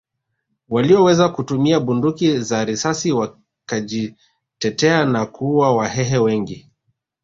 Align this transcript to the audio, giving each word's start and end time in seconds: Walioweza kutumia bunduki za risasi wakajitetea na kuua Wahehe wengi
Walioweza 0.69 1.29
kutumia 1.29 1.79
bunduki 1.79 2.39
za 2.39 2.65
risasi 2.65 3.11
wakajitetea 3.11 5.05
na 5.05 5.25
kuua 5.25 5.75
Wahehe 5.75 6.17
wengi 6.17 6.69